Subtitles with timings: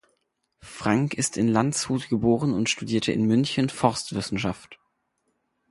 [0.63, 4.79] Frank ist in Landshut geboren und studierte in München Forstwissenschaft.